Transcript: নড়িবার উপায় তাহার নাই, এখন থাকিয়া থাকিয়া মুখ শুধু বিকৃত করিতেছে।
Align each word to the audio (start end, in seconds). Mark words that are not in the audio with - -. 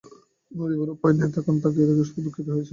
নড়িবার 0.51 0.89
উপায় 0.89 1.13
তাহার 1.13 1.29
নাই, 1.29 1.39
এখন 1.39 1.55
থাকিয়া 1.55 1.85
থাকিয়া 1.85 1.97
মুখ 1.99 2.07
শুধু 2.07 2.19
বিকৃত 2.25 2.47
করিতেছে। 2.47 2.69